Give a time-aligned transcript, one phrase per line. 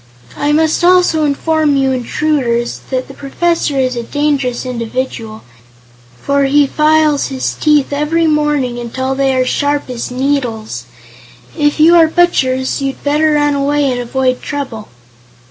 [0.35, 5.43] "I must also inform you intruders that the Professor is a dangerous individual,
[6.19, 10.85] for he files his teeth every morning until they are sharp as needles.
[11.55, 14.87] If you are butchers, you'd better run away and avoid trouble."